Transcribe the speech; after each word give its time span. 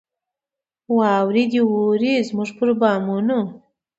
واوري 0.97 1.43
دي 1.51 1.59
اوري 1.67 2.13
زموږ 2.27 2.49
پر 2.57 2.69
بامونو 2.79 3.39